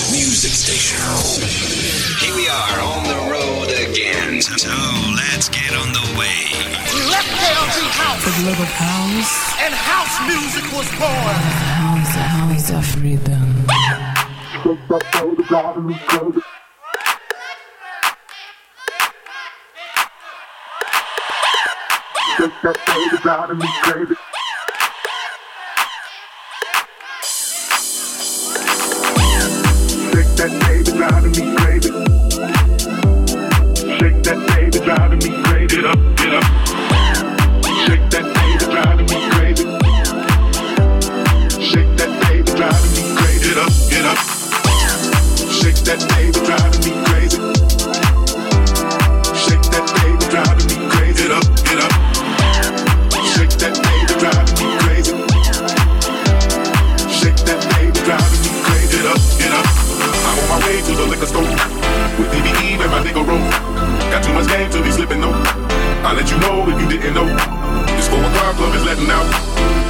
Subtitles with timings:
[0.00, 0.96] house music station.
[2.20, 4.40] Here we are on the road again.
[4.40, 4.70] So
[5.14, 6.48] let's get on the way.
[7.08, 8.22] Let there be house.
[8.24, 9.54] For the love of house.
[9.60, 11.36] And house music was born.
[11.84, 13.66] House, house of rhythm.
[22.36, 24.14] Shake that baby driving me crazy.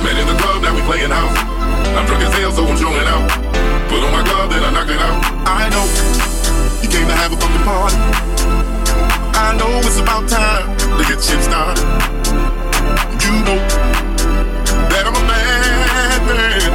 [0.03, 1.37] Met in the club, now we playing house.
[1.95, 3.50] I'm drunk as hell, so I'm showing out.
[3.91, 5.19] Put on my glove, then I knock it out.
[5.51, 5.83] I know
[6.79, 7.99] you came to have a fucking party.
[9.35, 11.83] I know it's about time to get shit started.
[13.19, 13.59] You know
[14.95, 16.71] that I'm a bad man.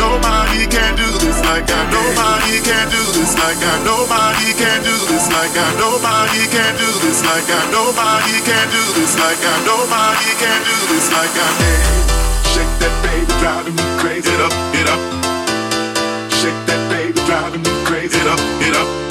[0.00, 1.76] Nobody can do this like I.
[1.92, 3.76] Nobody can do this like I.
[3.84, 5.68] Nobody can do this like I.
[5.76, 7.60] Nobody can do this like I.
[7.68, 9.52] Nobody can do this like I.
[9.68, 11.48] Nobody can do this like I.
[12.48, 14.32] Shake that baby, driving me crazy.
[14.32, 15.15] Get up, get up.
[17.26, 18.16] Driving me crazy.
[18.16, 19.05] Get up, get up.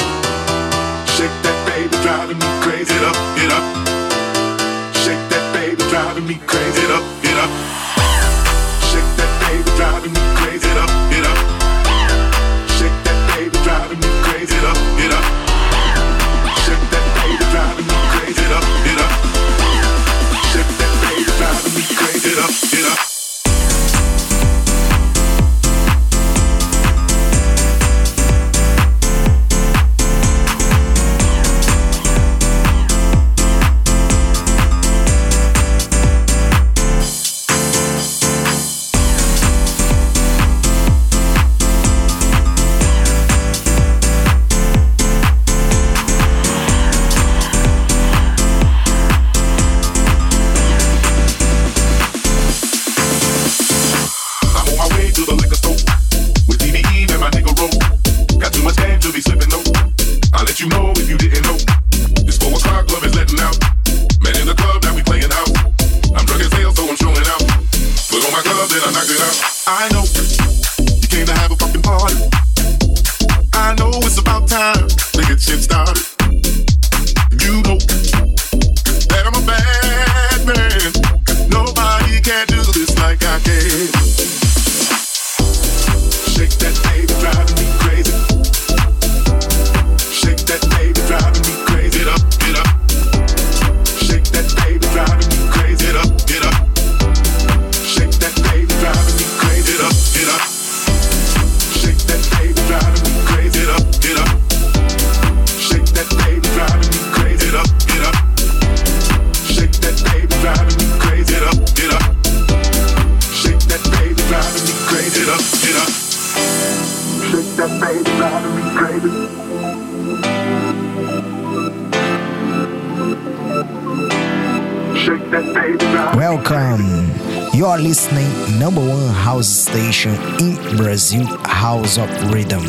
[127.76, 132.64] Are listening number one house station in Brazil, House of Rhythm.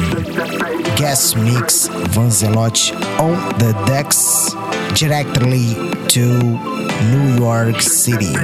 [0.97, 2.91] Guest mix Vanzellott
[3.21, 4.51] on the decks
[4.99, 5.75] directly
[6.09, 6.27] to
[7.13, 8.35] New York City.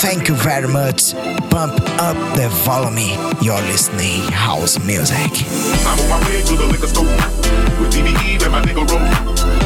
[0.00, 1.12] Thank you very much.
[1.50, 3.36] Pump up the volume.
[3.42, 5.18] You're listening house music.
[5.84, 7.04] I'm on my way to the liquor store
[7.78, 9.04] with DBE and my nigga roll.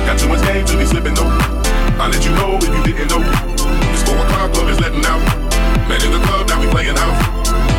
[0.05, 1.31] Got too much game to be slipping though.
[2.00, 3.23] I'll let you know if you didn't know.
[3.93, 5.39] This four o'clock club is letting out.
[5.90, 7.19] Man in the club, now we playing out.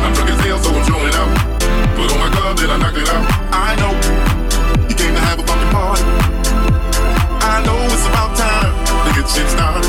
[0.04, 1.32] I'm drunk as hell, so I'm showing out.
[1.96, 3.24] Put on my glove, then I knock it out.
[3.56, 3.88] I know
[4.84, 6.04] you came to have a fucking party.
[7.40, 9.88] I know it's about time to get shit started.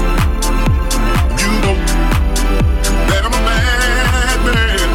[1.36, 1.76] You know
[3.12, 4.88] that I'm a bad man.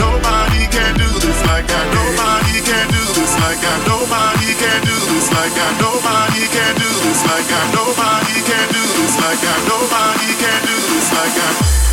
[0.00, 1.80] Nobody can do this like I.
[1.92, 3.74] Nobody can do this like I.
[3.84, 5.68] Nobody can do this like I.
[5.76, 7.60] Nobody can do this like I.
[7.76, 9.54] Nobody can do this like I.
[9.68, 11.91] Nobody can do this like I.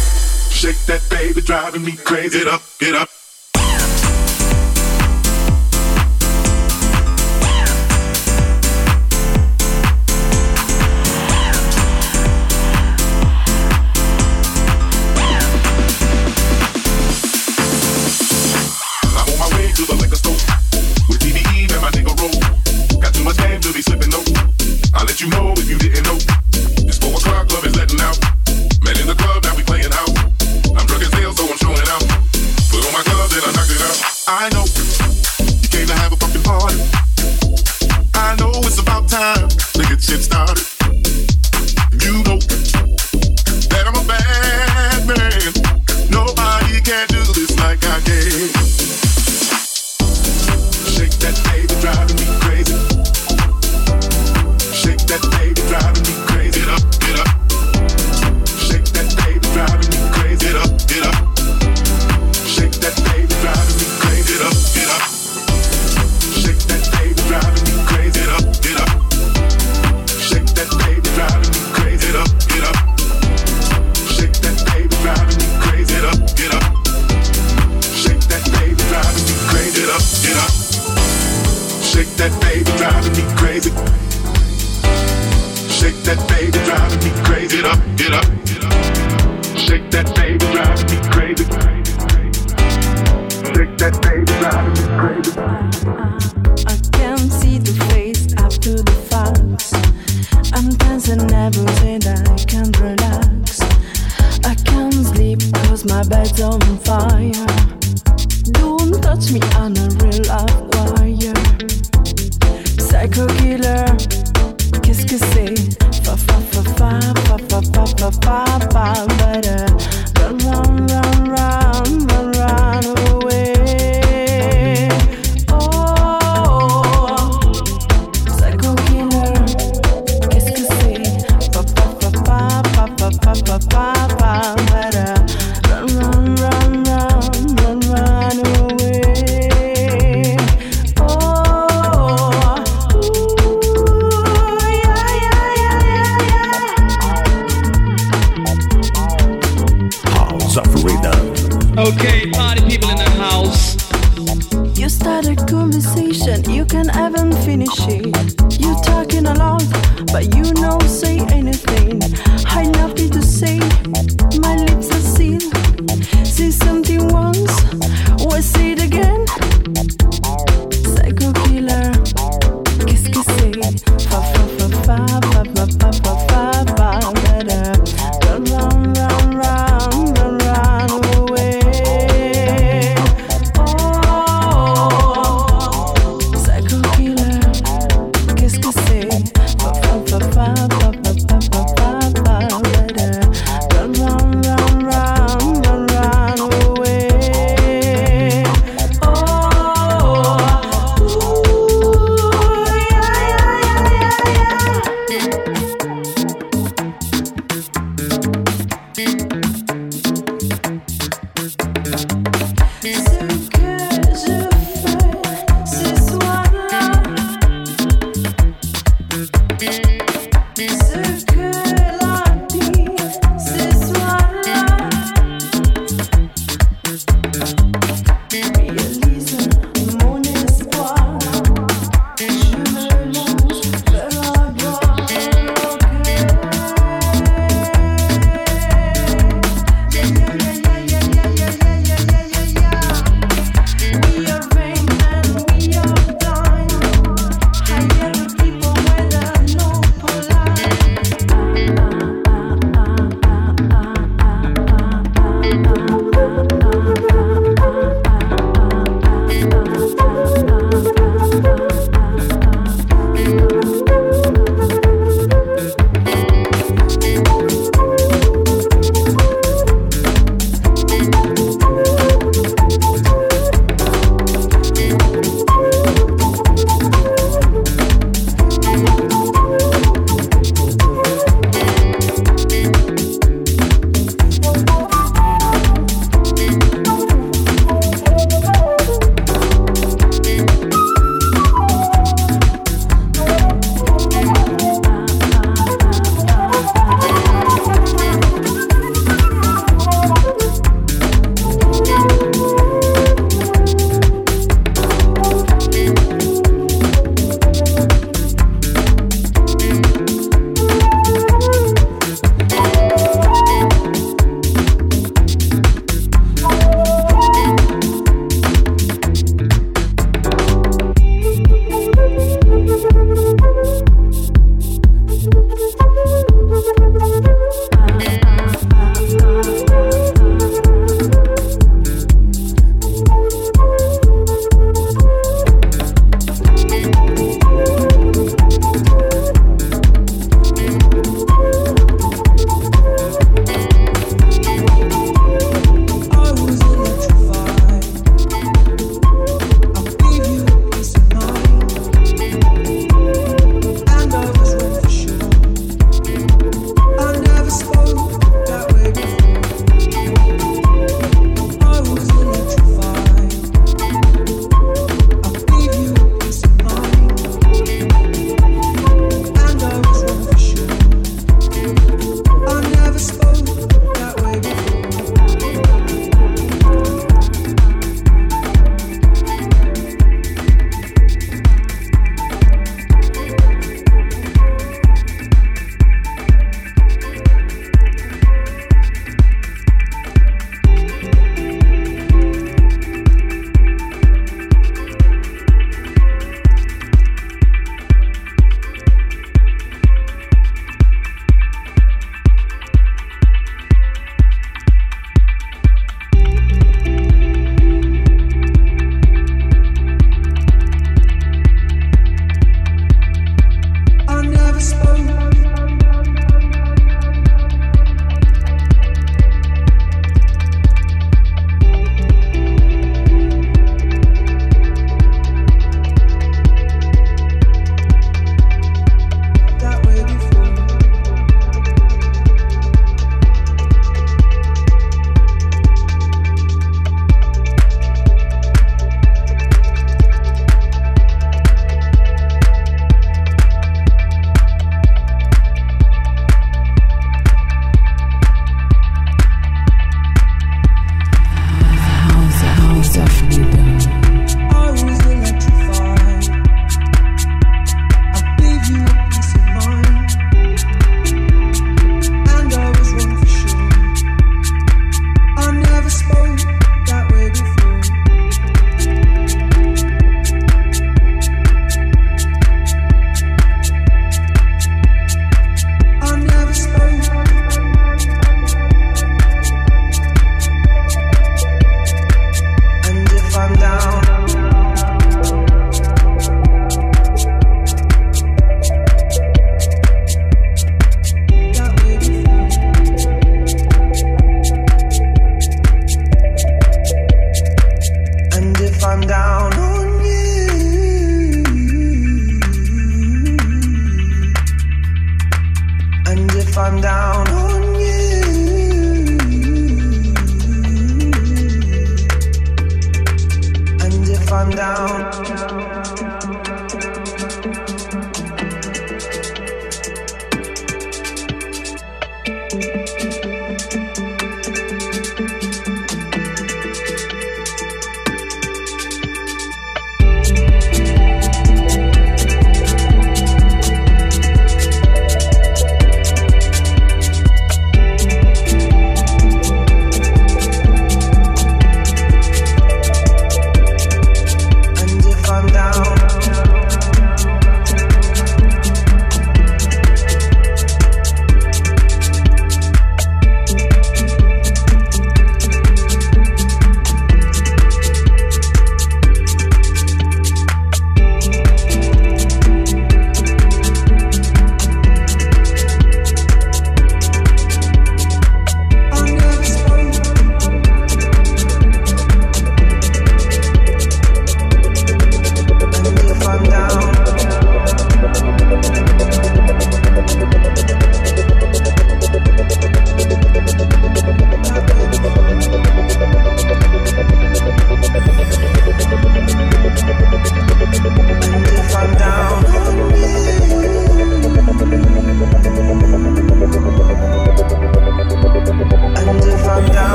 [0.59, 2.39] Shake that baby, driving me crazy.
[2.39, 3.18] Get up, get up.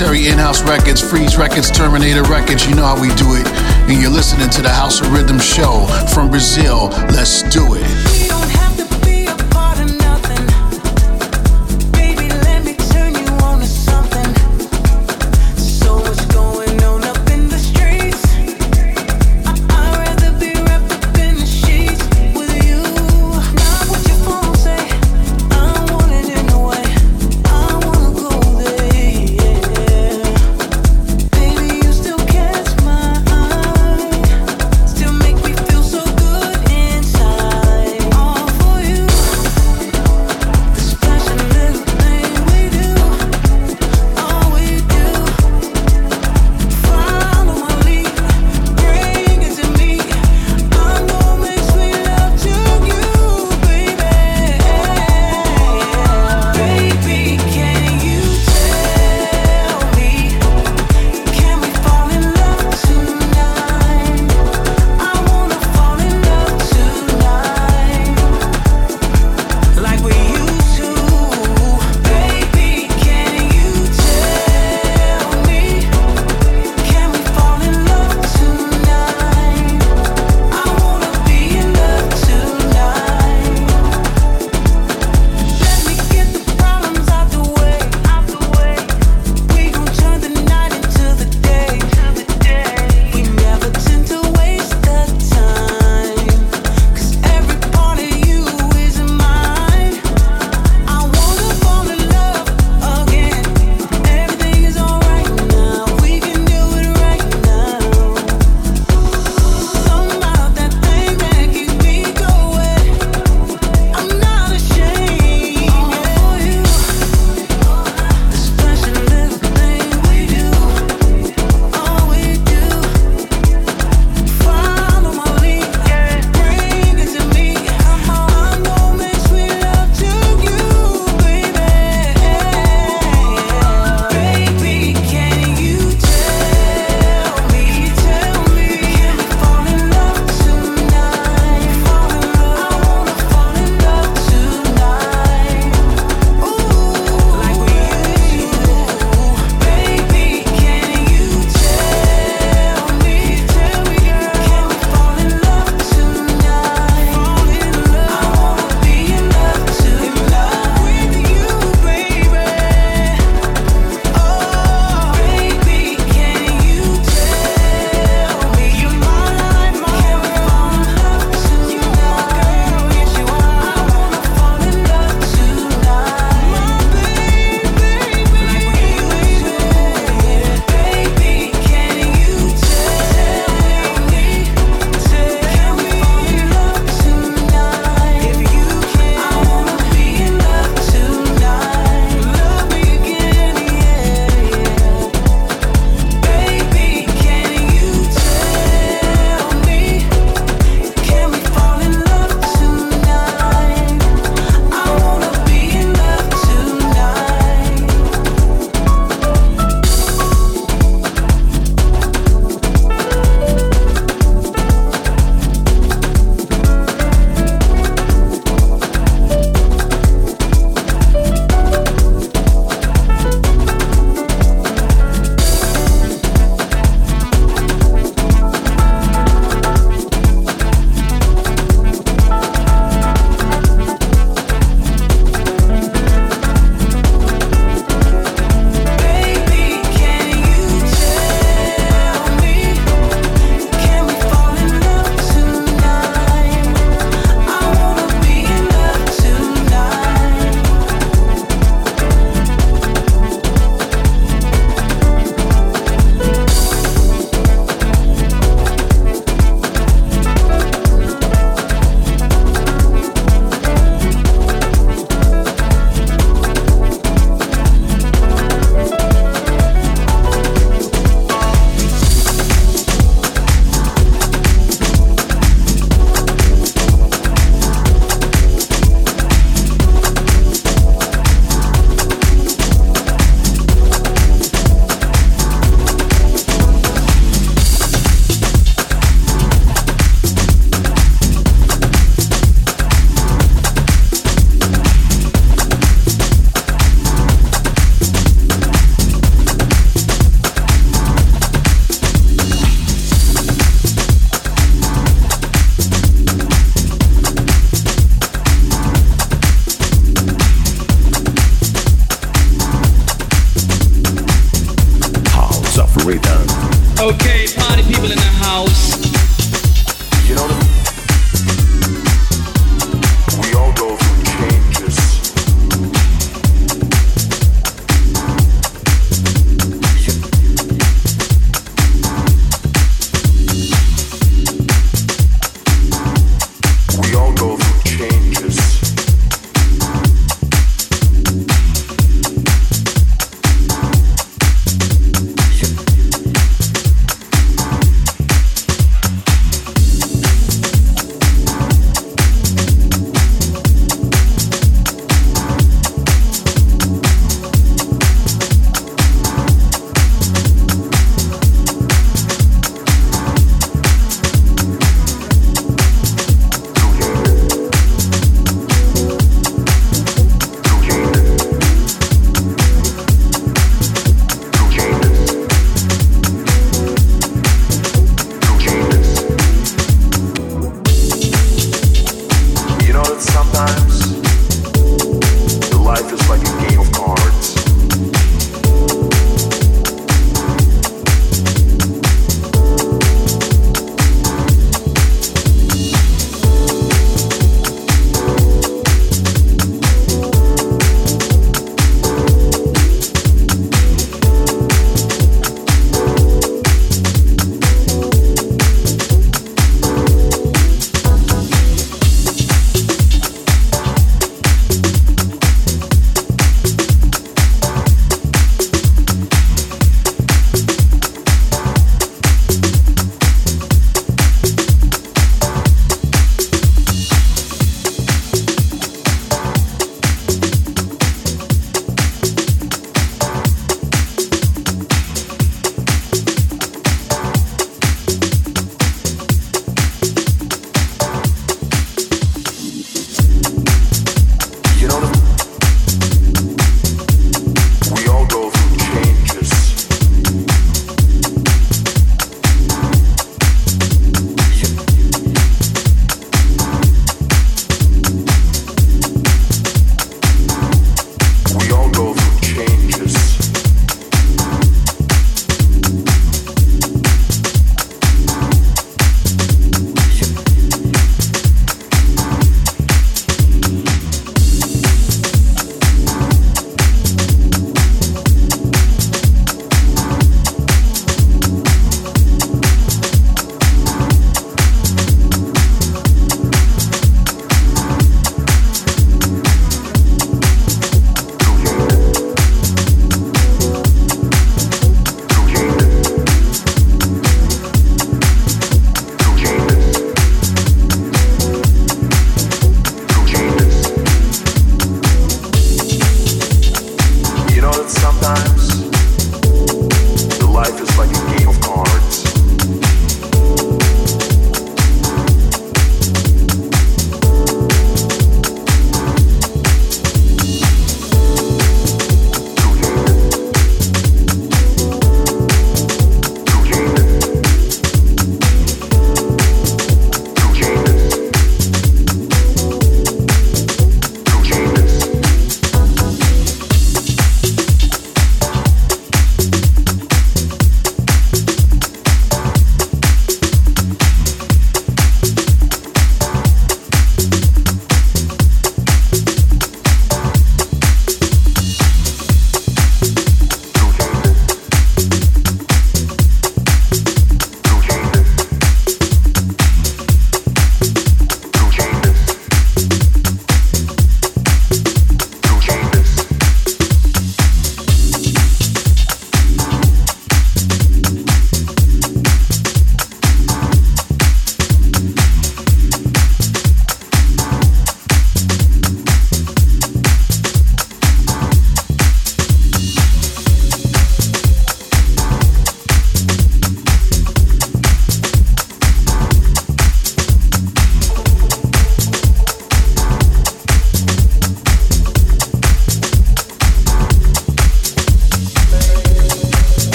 [0.00, 2.66] Proprietary in-house records, Freeze Records, Terminator Records.
[2.66, 3.46] You know how we do it.
[3.90, 6.88] And you're listening to the House of Rhythm show from Brazil.
[7.12, 8.19] Let's do it.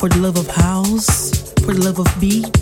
[0.00, 2.56] for the love of house, for the love of beat,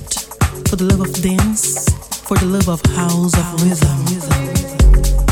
[0.68, 1.88] for the love of dance,
[2.26, 5.27] for the love of house of rhythm.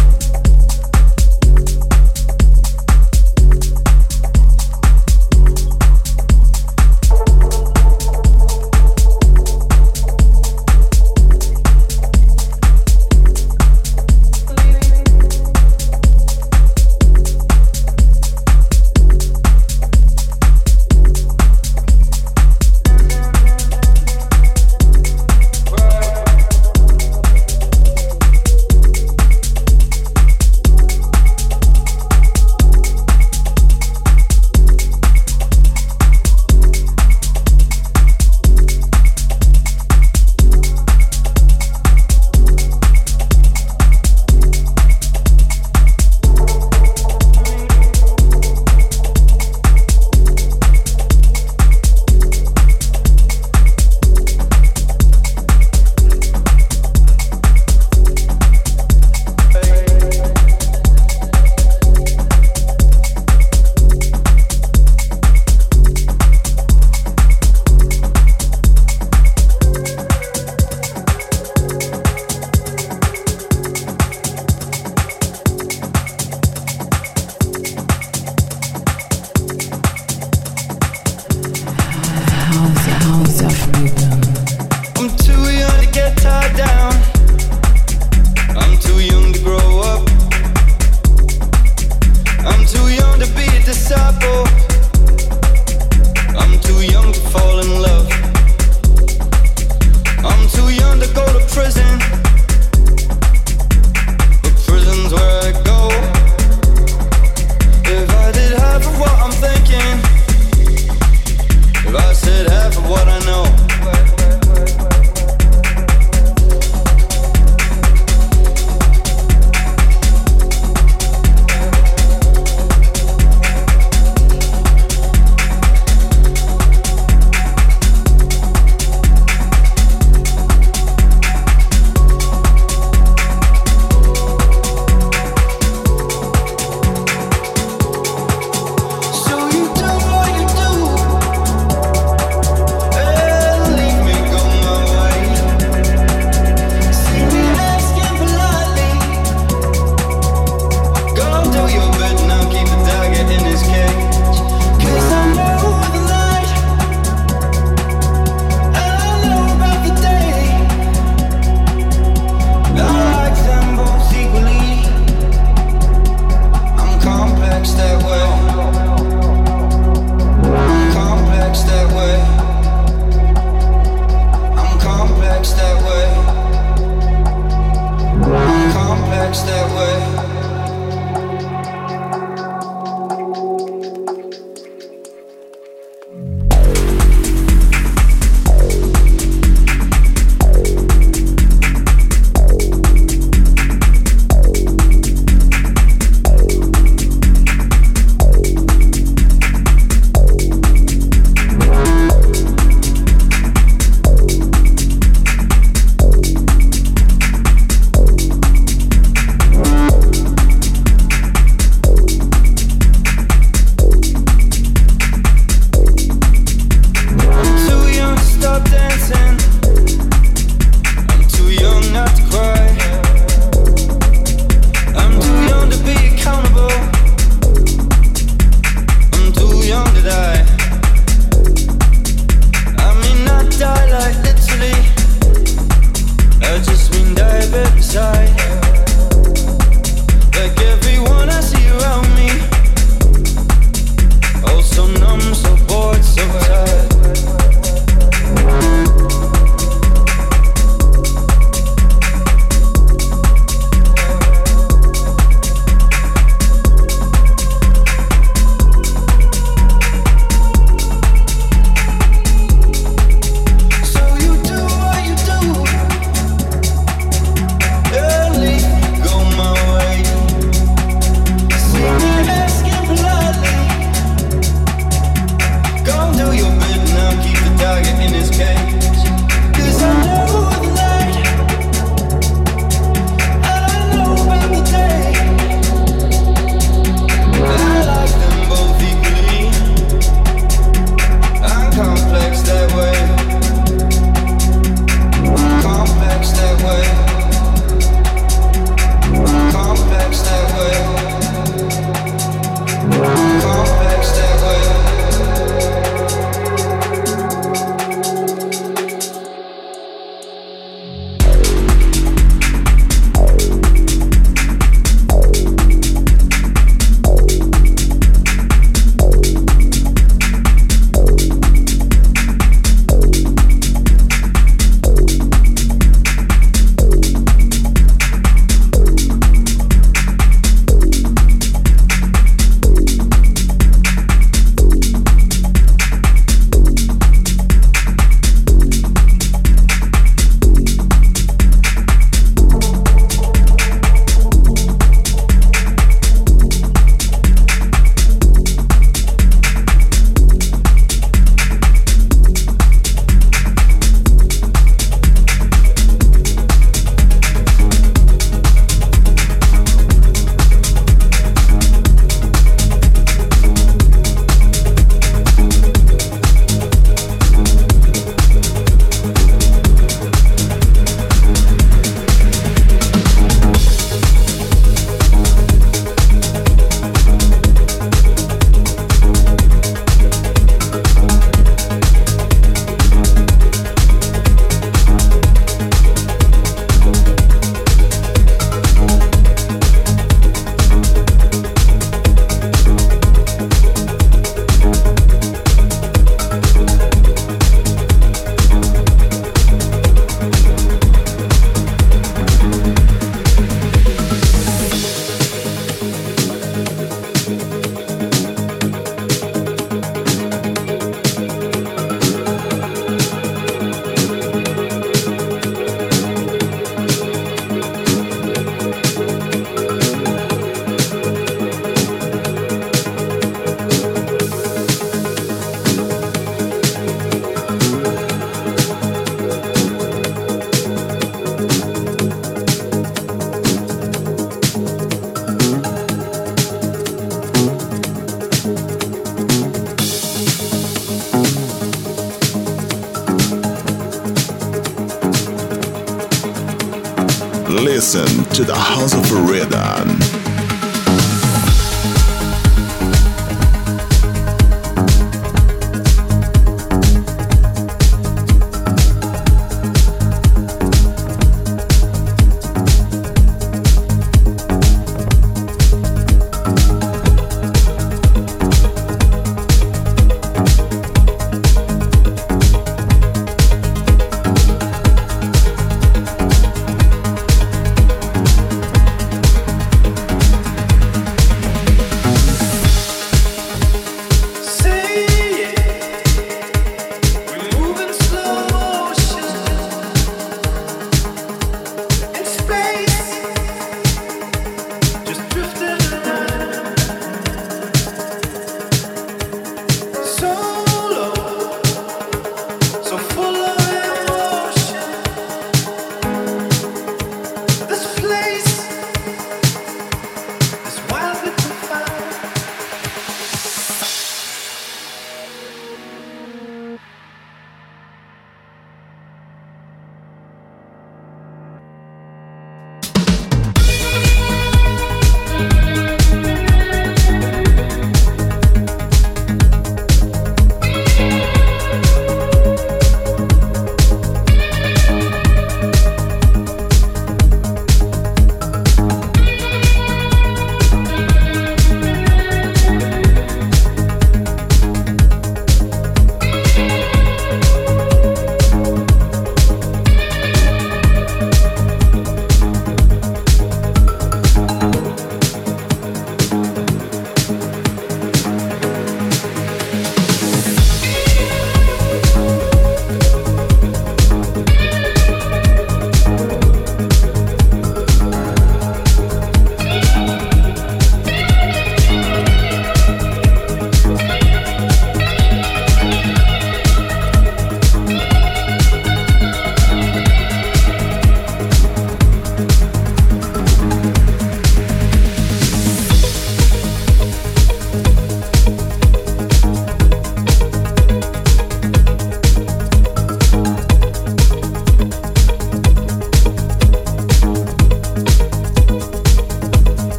[448.36, 449.95] To the House of Rhythm.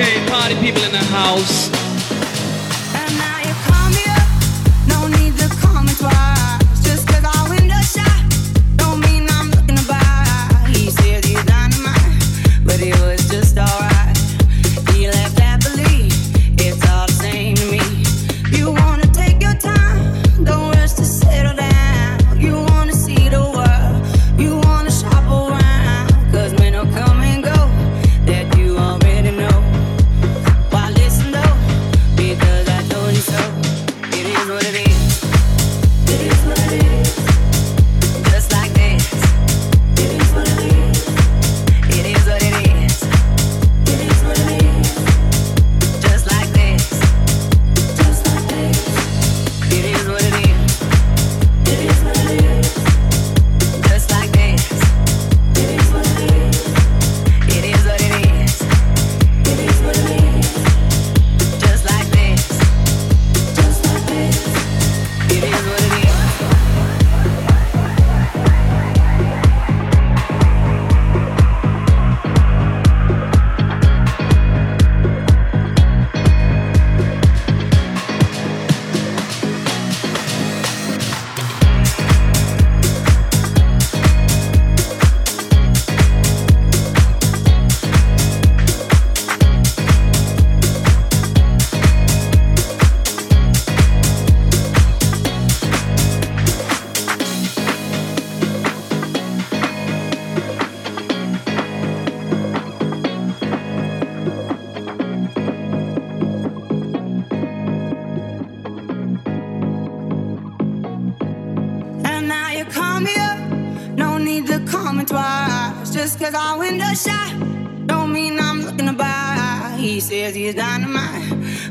[0.00, 1.67] Okay, party people in the house.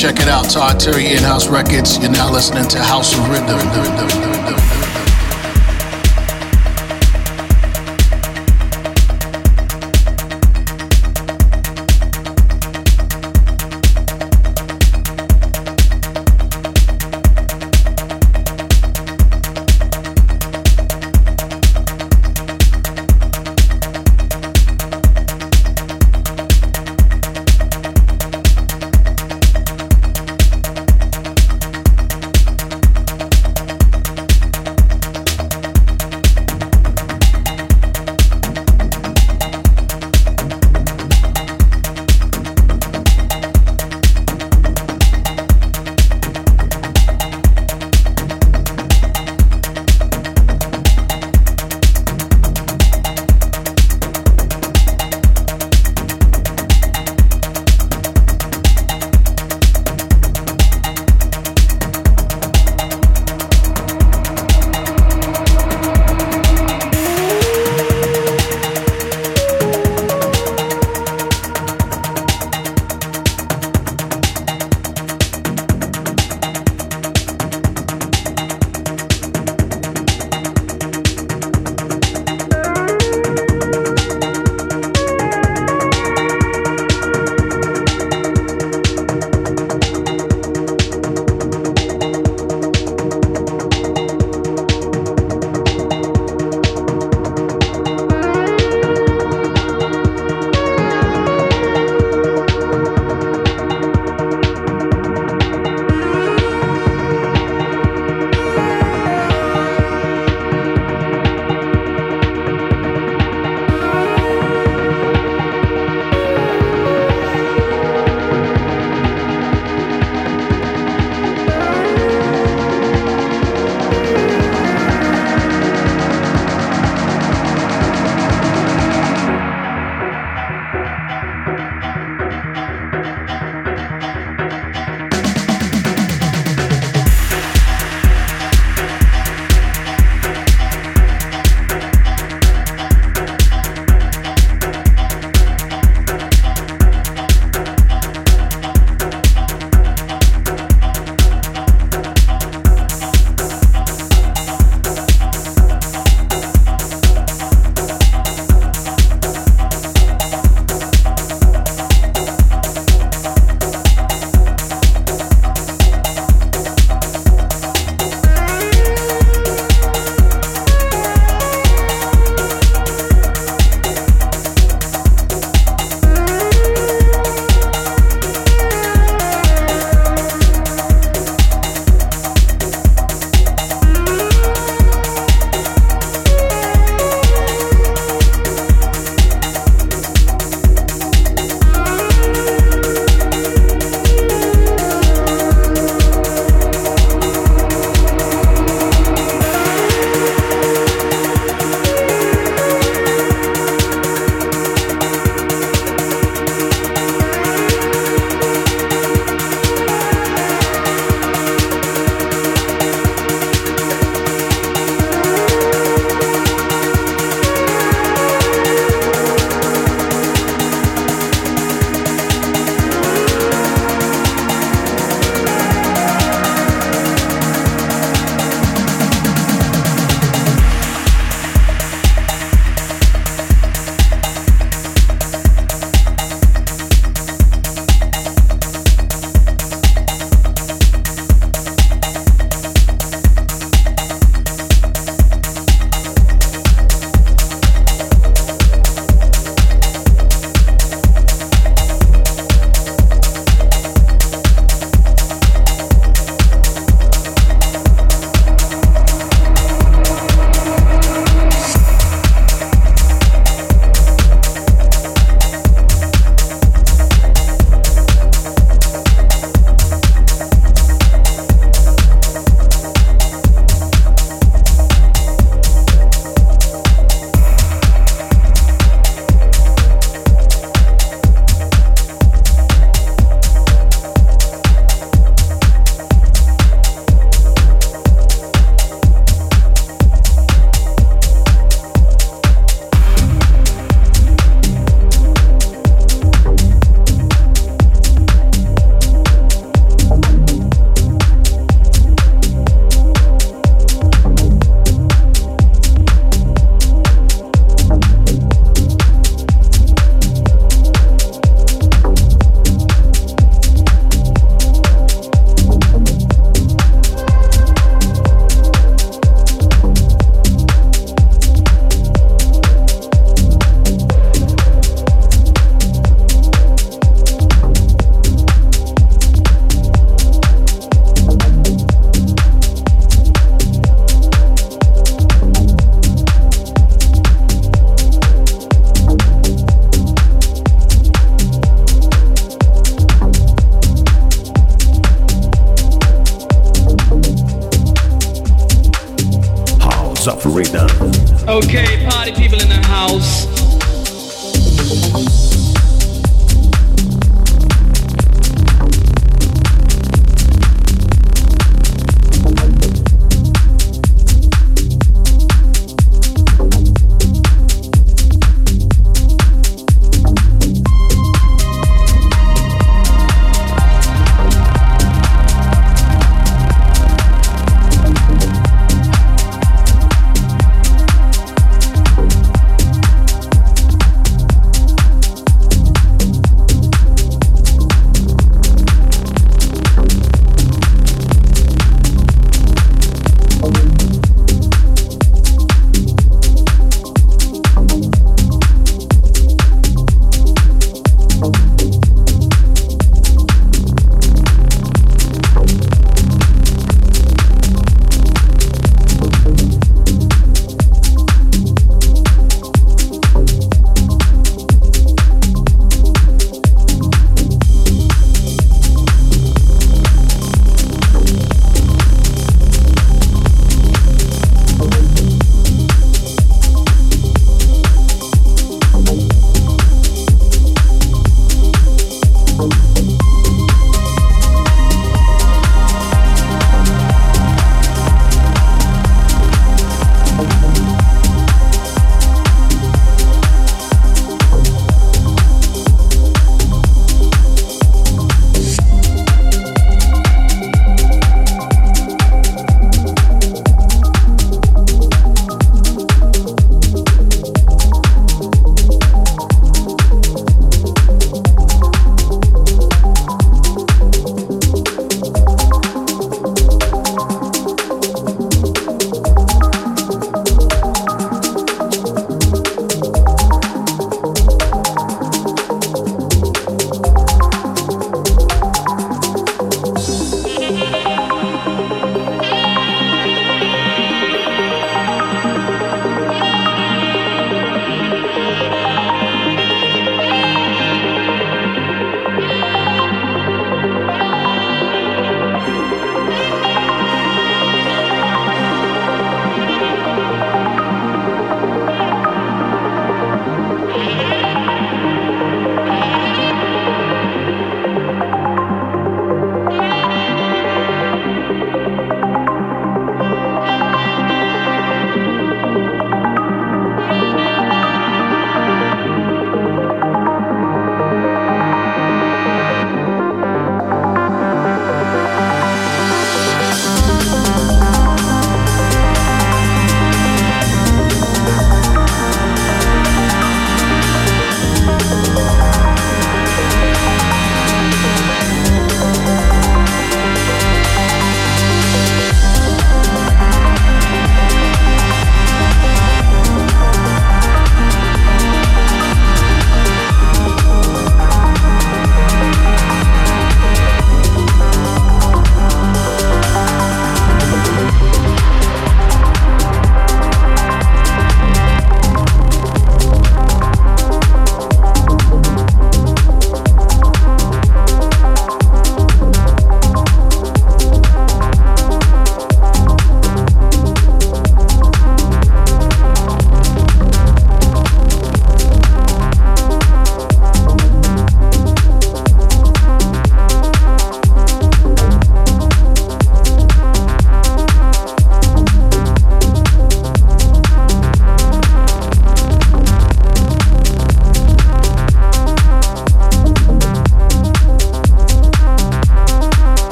[0.00, 0.48] Check it out.
[0.48, 1.98] Todd Terry In House Records.
[1.98, 4.29] You're now listening to House of Rhythm.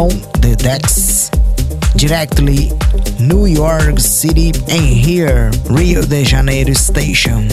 [0.00, 0.08] On
[0.40, 1.28] the decks.
[1.94, 2.70] Directly
[3.20, 7.50] New York City and here Rio de Janeiro station.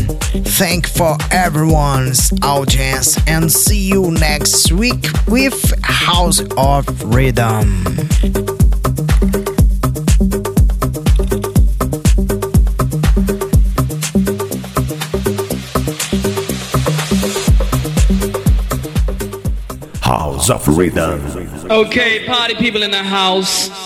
[0.55, 7.83] Thank for everyone's audience and see you next week with House of Rhythm.
[20.01, 21.46] House of Rhythm.
[21.69, 23.76] Okay, party people in the house.